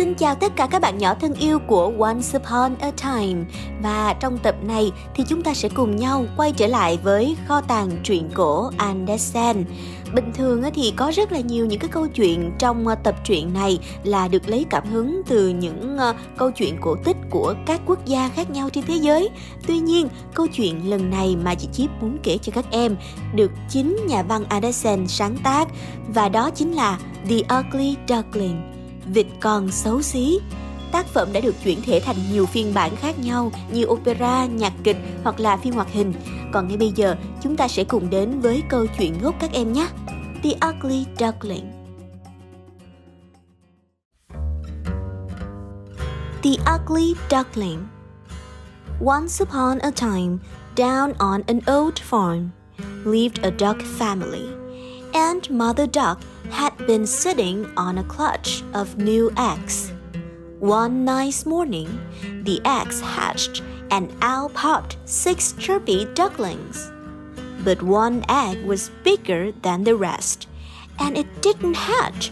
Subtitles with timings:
[0.00, 3.44] Xin chào tất cả các bạn nhỏ thân yêu của Once Upon a Time.
[3.82, 7.60] Và trong tập này thì chúng ta sẽ cùng nhau quay trở lại với kho
[7.60, 9.64] tàng truyện cổ Andersen.
[10.14, 13.54] Bình thường thì có rất là nhiều những cái câu chuyện trong ờ, tập truyện
[13.54, 17.80] này là được lấy cảm hứng từ những ờ, câu chuyện cổ tích của các
[17.86, 19.28] quốc gia khác nhau trên thế giới.
[19.66, 22.96] Tuy nhiên, câu chuyện lần này mà chị Chip muốn kể cho các em
[23.34, 25.68] được chính nhà văn Andersen sáng tác,
[26.14, 26.98] Và đó chính là
[27.28, 28.79] The Ugly Duckling.
[29.14, 30.38] Vịt con xấu xí.
[30.92, 34.72] Tác phẩm đã được chuyển thể thành nhiều phiên bản khác nhau như opera, nhạc
[34.84, 36.12] kịch hoặc là phim hoạt hình.
[36.52, 39.72] Còn ngay bây giờ, chúng ta sẽ cùng đến với câu chuyện gốc các em
[39.72, 39.88] nhé.
[40.42, 41.72] The Ugly Duckling
[46.42, 47.86] The Ugly Duckling
[49.00, 50.38] Once upon a time,
[50.76, 52.48] down on an old farm,
[53.04, 54.69] lived a duck family.
[55.14, 59.92] And Mother Duck had been sitting on a clutch of new eggs.
[60.58, 62.00] One nice morning,
[62.42, 66.92] the eggs hatched and out popped six chirpy ducklings.
[67.64, 70.48] But one egg was bigger than the rest,
[70.98, 72.30] and it didn't hatch.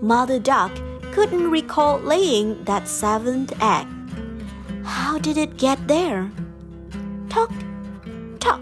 [0.00, 0.72] Mother Duck
[1.12, 3.86] couldn't recall laying that seventh egg.
[4.84, 6.30] How did it get there?
[7.28, 7.52] Tock,
[8.40, 8.60] tock.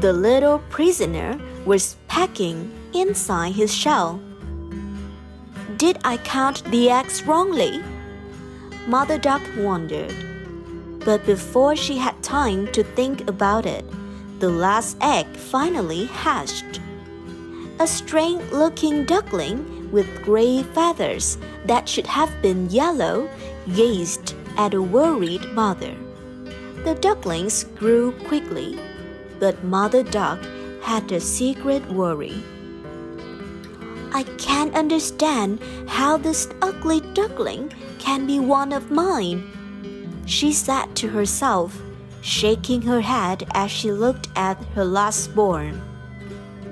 [0.00, 4.20] The little prisoner was packing inside his shell.
[5.76, 7.82] Did I count the eggs wrongly?
[8.86, 10.14] Mother Duck wondered.
[11.04, 13.84] But before she had time to think about it,
[14.38, 16.80] the last egg finally hatched.
[17.80, 23.28] A strange looking duckling with gray feathers that should have been yellow
[23.74, 25.94] gazed at a worried mother.
[26.84, 28.78] The ducklings grew quickly,
[29.38, 30.40] but Mother Duck
[30.86, 32.40] had a secret worry.
[34.12, 35.58] I can't understand
[35.88, 39.42] how this ugly duckling can be one of mine.
[40.26, 41.76] She said to herself,
[42.20, 45.82] shaking her head as she looked at her last born.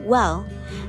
[0.04, 0.46] Well,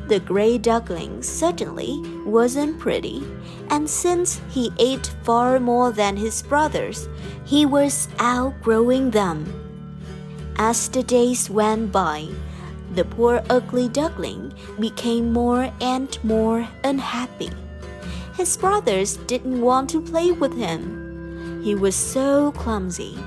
[0.07, 3.23] the gray duckling certainly wasn't pretty,
[3.71, 7.09] and since he ate far more than his brothers,
[7.43, 9.49] he was outgrowing them.
[10.57, 12.29] As the days went by,
[12.93, 17.49] the poor ugly duckling became more and more unhappy.
[18.35, 21.61] His brothers didn't want to play with him.
[21.63, 23.17] He was so clumsy,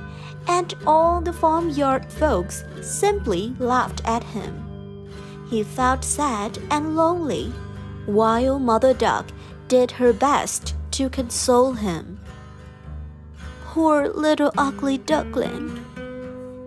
[0.46, 5.08] and all the farmyard folks simply laughed at him.
[5.50, 7.52] He felt sad and lonely,
[8.06, 9.26] while Mother Duck
[9.66, 12.20] did her best to console him.
[13.64, 15.84] Poor little ugly duckling,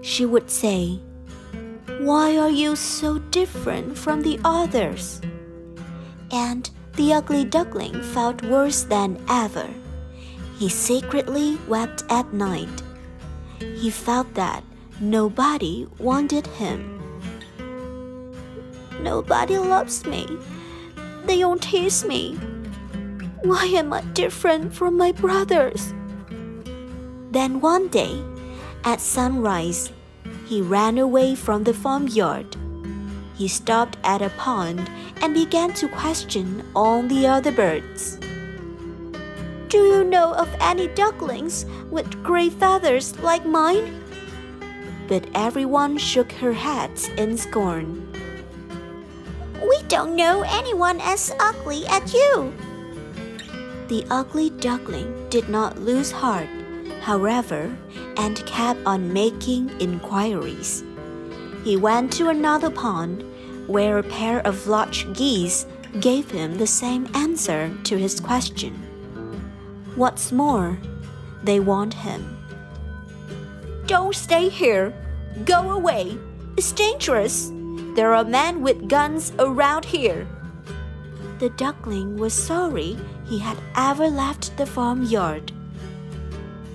[0.02, 1.00] she would say.
[2.00, 5.22] Why are you so different from the others?
[6.32, 9.70] And the ugly duckling felt worse than ever.
[10.58, 12.84] He secretly wept at night.
[13.60, 14.64] He felt that
[15.00, 17.02] nobody wanted him.
[19.02, 20.28] Nobody loves me.
[21.26, 22.36] They don't tease me.
[23.44, 25.94] Why am I different from my brothers?
[27.32, 28.22] Then one day,
[28.84, 29.92] at sunrise,
[30.52, 32.58] he ran away from the farmyard.
[33.36, 34.92] He stopped at a pond
[35.22, 38.20] and began to question all the other birds.
[39.70, 44.04] Do you know of any ducklings with gray feathers like mine?
[45.08, 48.12] But everyone shook her heads in scorn.
[49.64, 52.52] We don't know anyone as ugly as you.
[53.88, 56.50] The ugly duckling did not lose heart
[57.02, 57.76] however,
[58.18, 60.84] and kept on making inquiries.
[61.64, 63.24] He went to another pond
[63.68, 65.66] where a pair of large geese
[66.00, 68.74] gave him the same answer to his question.
[69.96, 70.78] What's more,
[71.44, 72.38] they warned him.
[73.88, 74.94] Don't stay here.
[75.44, 76.18] Go away.
[76.56, 77.52] It's dangerous.
[77.96, 80.28] There are men with guns around here.
[81.40, 85.52] The duckling was sorry he had ever left the farmyard.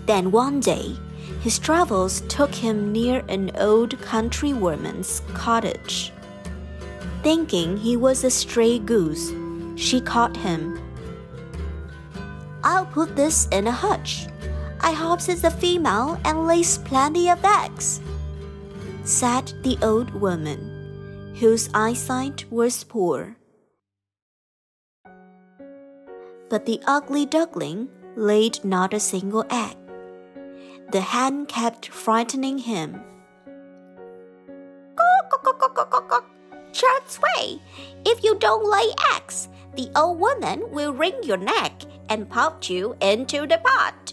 [0.07, 0.97] Then one day,
[1.41, 6.13] his travels took him near an old countrywoman's cottage.
[7.23, 9.33] Thinking he was a stray goose,
[9.75, 10.81] she caught him.
[12.63, 14.29] I'll put this in a hutch.
[14.81, 18.01] I hope it's a female and lays plenty of eggs,
[19.03, 23.37] said the old woman, whose eyesight was poor.
[26.49, 29.77] But the ugly duckling laid not a single egg.
[30.93, 33.03] The hen kept frightening him.
[36.73, 37.61] Church way,
[38.05, 42.95] if you don't lay eggs, the old woman will wring your neck and pop you
[43.01, 44.13] into the pot.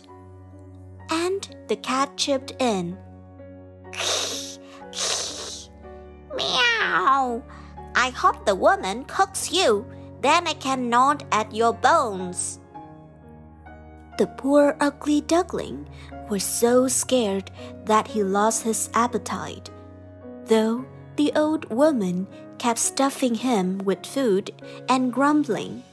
[1.11, 2.97] And the cat chipped in.
[6.35, 7.43] Meow!
[7.95, 9.85] I hope the woman cooks you,
[10.21, 12.59] then I can gnaw at your bones.
[14.17, 15.87] The poor ugly duckling
[16.29, 17.51] was so scared
[17.85, 19.69] that he lost his appetite,
[20.45, 20.85] though
[21.15, 22.27] the old woman
[22.57, 24.51] kept stuffing him with food
[24.89, 25.83] and grumbling.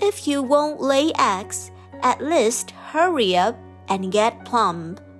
[0.00, 1.70] If you won't lay eggs,
[2.02, 3.56] at least hurry up
[3.88, 5.00] and get plump.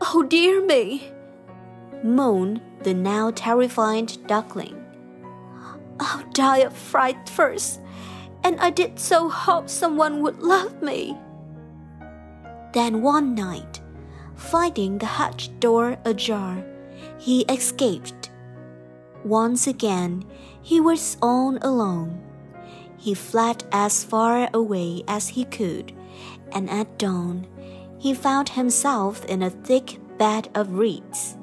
[0.00, 1.12] Oh dear me,
[2.04, 4.82] moaned the now terrified duckling.
[6.00, 7.80] I'll die of fright first,
[8.44, 11.16] and I did so hope someone would love me.
[12.72, 13.80] Then one night,
[14.34, 16.64] finding the hutch door ajar,
[17.18, 18.30] he escaped.
[19.24, 20.24] Once again,
[20.62, 22.22] he was all alone.
[22.96, 25.92] He fled as far away as he could,
[26.52, 27.46] and at dawn,
[27.98, 31.36] he found himself in a thick bed of reeds.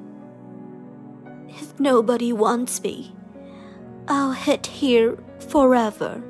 [1.49, 3.13] If nobody wants me,
[4.07, 6.21] I'll hid here forever.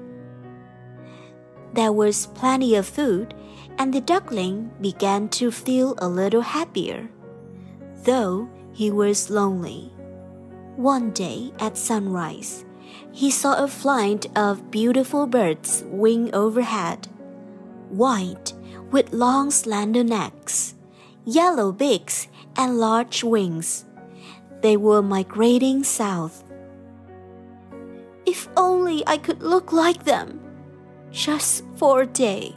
[1.73, 3.33] There was plenty of food,
[3.77, 7.09] and the duckling began to feel a little happier,
[8.03, 9.91] though he was lonely.
[10.75, 12.65] One day at sunrise,
[13.11, 17.07] he saw a flight of beautiful birds wing overhead,
[17.89, 18.53] white
[18.91, 20.75] with long slender necks,
[21.23, 23.85] yellow beaks, and large wings.
[24.61, 26.43] They were migrating south.
[28.25, 30.39] If only I could look like them,
[31.11, 32.55] just for a day,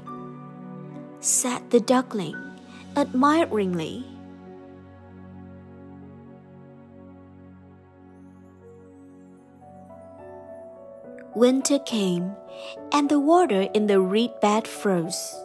[1.20, 2.36] said the duckling
[2.96, 4.04] admiringly.
[11.34, 12.34] Winter came,
[12.90, 15.36] and the water in the reed bed froze.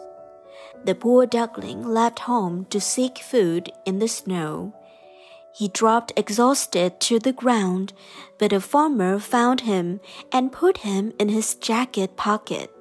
[0.84, 4.74] The poor duckling left home to seek food in the snow.
[5.54, 7.94] He dropped exhausted to the ground,
[8.40, 10.00] but a farmer found him
[10.31, 12.72] and put him in his jacket pocket.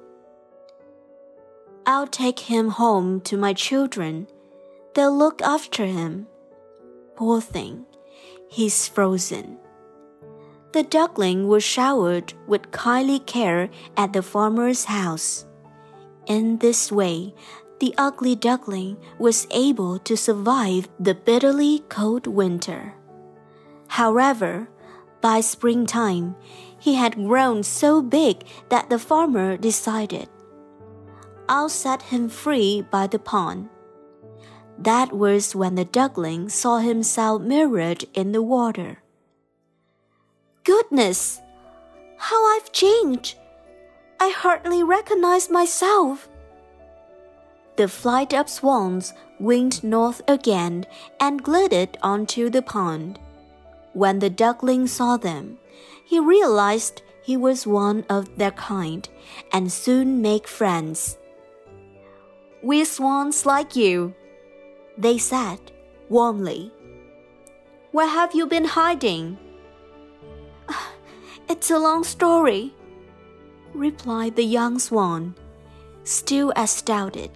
[1.85, 4.27] I'll take him home to my children.
[4.95, 6.27] They'll look after him.
[7.15, 7.85] Poor thing,
[8.49, 9.57] he's frozen.
[10.71, 15.45] The duckling was showered with kindly care at the farmer's house.
[16.25, 17.35] In this way,
[17.79, 22.95] the ugly duckling was able to survive the bitterly cold winter.
[23.87, 24.69] However,
[25.19, 26.35] by springtime,
[26.79, 30.29] he had grown so big that the farmer decided,
[31.49, 33.69] I'll set him free by the pond.
[34.77, 39.03] That was when the duckling saw himself mirrored in the water.
[40.63, 41.41] Goodness!
[42.17, 43.37] How I've changed!
[44.19, 46.29] I hardly recognize myself.
[47.75, 50.85] The flight of swans winged north again
[51.19, 53.19] and glided onto the pond.
[53.93, 55.57] When the duckling saw them,
[56.05, 59.07] he realized he was one of their kind
[59.51, 61.17] and soon made friends.
[62.63, 64.15] We're swans like you,
[64.97, 65.59] they said
[66.07, 66.71] warmly.
[67.91, 69.37] Where have you been hiding?
[71.49, 72.73] It's a long story,
[73.73, 75.35] replied the young swan,
[76.05, 77.31] still astounded.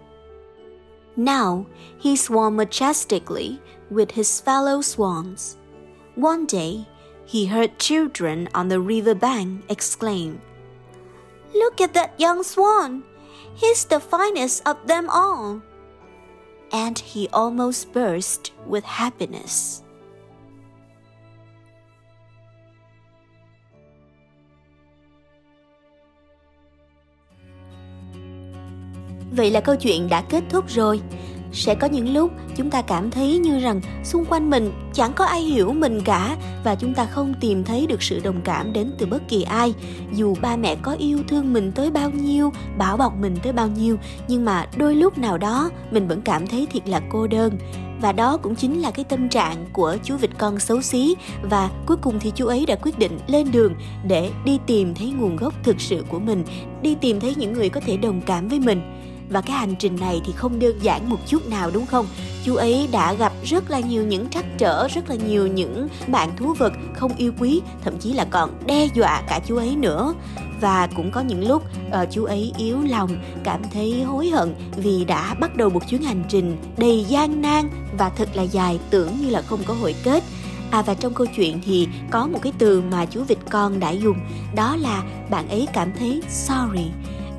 [1.17, 1.67] Now
[1.98, 5.57] he swam majestically with his fellow swans.
[6.15, 6.88] One day
[7.25, 10.41] he heard children on the river bank exclaim,
[11.53, 13.03] Look at that young swan!
[13.56, 15.62] He's the finest of them all!
[16.72, 19.82] And he almost burst with happiness.
[29.32, 31.01] Vậy là câu chuyện đã kết thúc rồi.
[31.51, 35.25] Sẽ có những lúc chúng ta cảm thấy như rằng xung quanh mình chẳng có
[35.25, 38.92] ai hiểu mình cả và chúng ta không tìm thấy được sự đồng cảm đến
[38.98, 39.74] từ bất kỳ ai.
[40.13, 43.68] Dù ba mẹ có yêu thương mình tới bao nhiêu, bảo bọc mình tới bao
[43.68, 47.58] nhiêu, nhưng mà đôi lúc nào đó mình vẫn cảm thấy thiệt là cô đơn.
[48.01, 51.16] Và đó cũng chính là cái tâm trạng của chú vịt con xấu xí
[51.50, 53.74] và cuối cùng thì chú ấy đã quyết định lên đường
[54.08, 56.44] để đi tìm thấy nguồn gốc thực sự của mình,
[56.82, 58.82] đi tìm thấy những người có thể đồng cảm với mình
[59.29, 62.07] và cái hành trình này thì không đơn giản một chút nào đúng không?
[62.43, 66.38] Chú ấy đã gặp rất là nhiều những trắc trở rất là nhiều những bạn
[66.38, 70.13] thú vật không yêu quý thậm chí là còn đe dọa cả chú ấy nữa.
[70.62, 73.10] Và cũng có những lúc uh, chú ấy yếu lòng
[73.43, 77.69] cảm thấy hối hận vì đã bắt đầu một chuyến hành trình đầy gian nan
[77.98, 80.24] và thật là dài tưởng như là không có hồi kết.
[80.72, 83.89] À và trong câu chuyện thì có một cái từ mà chú vịt con đã
[83.89, 84.17] dùng
[84.55, 86.86] Đó là bạn ấy cảm thấy sorry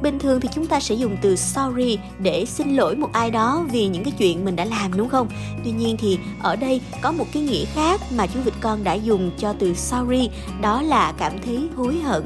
[0.03, 3.67] bình thường thì chúng ta sẽ dùng từ sorry để xin lỗi một ai đó
[3.73, 5.29] vì những cái chuyện mình đã làm, đúng không?
[5.65, 8.95] Tuy nhiên thì ở đây có một cái nghĩa khác mà chú vịt con đã
[8.95, 12.23] dùng cho từ sorry, đó là cảm thấy hối hận.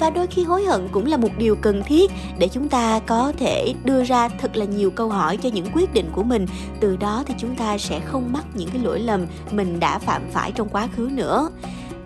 [0.00, 3.32] Và đôi khi hối hận cũng là một điều cần thiết để chúng ta có
[3.38, 6.46] thể đưa ra thật là nhiều câu hỏi cho những quyết định của mình.
[6.80, 10.22] Từ đó thì chúng ta sẽ không mắc những cái lỗi lầm mình đã phạm
[10.32, 11.50] phải trong quá khứ nữa.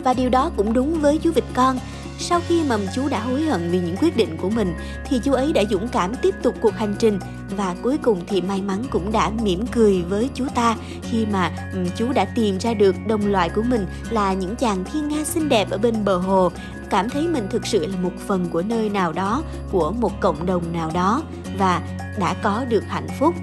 [0.04, 1.78] Và điều đó cũng đúng với chú vịt con
[2.18, 4.74] sau khi mà chú đã hối hận vì những quyết định của mình,
[5.08, 7.18] thì chú ấy đã dũng cảm tiếp tục cuộc hành trình
[7.56, 11.50] và cuối cùng thì may mắn cũng đã mỉm cười với chú ta khi mà
[11.96, 15.48] chú đã tìm ra được đồng loại của mình là những chàng thiên nga xinh
[15.48, 16.50] đẹp ở bên bờ hồ
[16.90, 20.46] cảm thấy mình thực sự là một phần của nơi nào đó, của một cộng
[20.46, 21.22] đồng nào đó,
[21.58, 21.82] và
[22.18, 23.34] đã có được hạnh phúc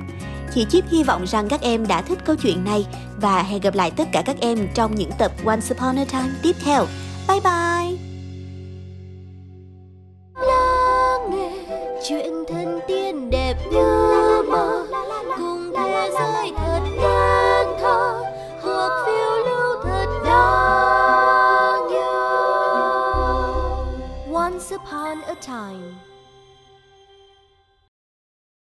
[0.53, 2.85] Chị Chip hy vọng rằng các em đã thích câu chuyện này,
[3.21, 6.29] và hẹn gặp lại tất cả các em trong những tập Once Upon a Time
[6.41, 6.85] tiếp theo.
[7.27, 8.10] Bye bye!
[25.41, 25.99] Time